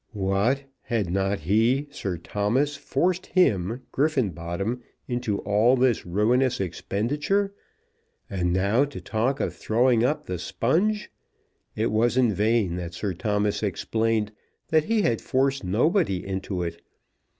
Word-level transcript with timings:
What! 0.13 0.63
had 0.81 1.11
not 1.11 1.41
he, 1.41 1.87
Sir 1.91 2.17
Thomas, 2.17 2.75
forced 2.75 3.27
him, 3.27 3.83
Griffenbottom, 3.91 4.81
into 5.07 5.37
all 5.41 5.75
this 5.75 6.07
ruinous 6.07 6.59
expenditure? 6.59 7.53
And 8.27 8.51
now 8.51 8.83
to 8.83 8.99
talk 8.99 9.39
of 9.39 9.53
throwing 9.53 10.03
up 10.03 10.25
the 10.25 10.39
sponge! 10.39 11.11
It 11.75 11.91
was 11.91 12.17
in 12.17 12.33
vain 12.33 12.77
that 12.77 12.95
Sir 12.95 13.13
Thomas 13.13 13.61
explained 13.61 14.31
that 14.69 14.85
he 14.85 15.03
had 15.03 15.21
forced 15.21 15.63
nobody 15.63 16.25
into 16.25 16.63
it. 16.63 16.81